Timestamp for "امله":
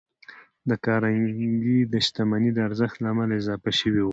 3.13-3.33